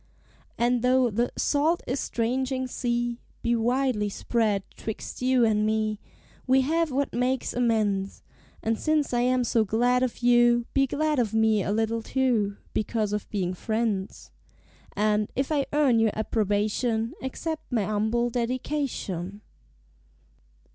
And, 0.57 0.81
though 0.81 1.11
the 1.11 1.31
"salt 1.37 1.83
estranging 1.87 2.65
sea" 2.65 3.19
Be 3.43 3.55
widely 3.55 4.09
spread 4.09 4.63
'twixt 4.75 5.21
you 5.21 5.45
and 5.45 5.63
me, 5.63 5.99
We 6.47 6.61
have 6.61 6.89
what 6.91 7.13
makes 7.13 7.53
amends; 7.53 8.23
And 8.63 8.79
since 8.79 9.13
I 9.13 9.19
am 9.21 9.43
so 9.43 9.63
glad 9.63 10.01
of 10.01 10.23
you, 10.23 10.65
Be 10.73 10.87
glad 10.87 11.19
of 11.19 11.35
me 11.35 11.61
a 11.61 11.71
little, 11.71 12.01
too, 12.01 12.57
Because 12.73 13.13
of 13.13 13.29
being 13.29 13.53
friends. 13.53 14.31
And, 14.95 15.31
if 15.35 15.51
I 15.51 15.67
earn 15.71 15.99
your 15.99 16.13
approbation, 16.17 17.13
Accept 17.21 17.71
my 17.71 17.83
humble 17.85 18.31
dedication. 18.31 19.41